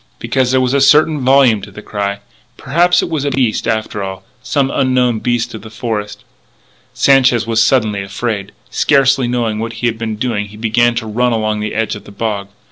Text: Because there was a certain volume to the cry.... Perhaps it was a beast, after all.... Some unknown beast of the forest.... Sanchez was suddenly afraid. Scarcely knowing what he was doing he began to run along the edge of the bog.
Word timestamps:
Because 0.17 0.49
there 0.49 0.59
was 0.61 0.73
a 0.73 0.81
certain 0.81 1.19
volume 1.19 1.61
to 1.61 1.69
the 1.69 1.83
cry.... 1.83 2.21
Perhaps 2.57 3.03
it 3.03 3.07
was 3.11 3.23
a 3.23 3.29
beast, 3.29 3.67
after 3.67 4.01
all.... 4.01 4.23
Some 4.41 4.71
unknown 4.71 5.19
beast 5.19 5.53
of 5.53 5.61
the 5.61 5.69
forest.... 5.69 6.23
Sanchez 6.91 7.45
was 7.45 7.61
suddenly 7.63 8.01
afraid. 8.01 8.51
Scarcely 8.71 9.27
knowing 9.27 9.59
what 9.59 9.73
he 9.73 9.91
was 9.91 10.17
doing 10.17 10.45
he 10.47 10.57
began 10.57 10.95
to 10.95 11.05
run 11.05 11.33
along 11.33 11.59
the 11.59 11.75
edge 11.75 11.93
of 11.95 12.05
the 12.05 12.11
bog. 12.11 12.47